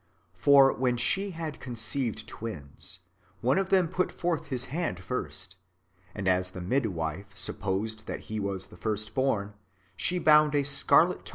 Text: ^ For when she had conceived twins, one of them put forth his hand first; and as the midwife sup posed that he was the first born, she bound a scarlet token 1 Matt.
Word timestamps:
^ 0.01 0.03
For 0.33 0.73
when 0.73 0.97
she 0.97 1.29
had 1.29 1.59
conceived 1.59 2.27
twins, 2.27 3.01
one 3.41 3.59
of 3.59 3.69
them 3.69 3.87
put 3.87 4.11
forth 4.11 4.47
his 4.47 4.65
hand 4.73 4.99
first; 5.01 5.57
and 6.15 6.27
as 6.27 6.49
the 6.49 6.59
midwife 6.59 7.27
sup 7.37 7.59
posed 7.59 8.07
that 8.07 8.21
he 8.21 8.39
was 8.39 8.65
the 8.73 8.77
first 8.77 9.13
born, 9.13 9.53
she 9.95 10.17
bound 10.17 10.55
a 10.55 10.63
scarlet 10.63 11.17
token 11.17 11.19
1 11.19 11.19
Matt. 11.25 11.29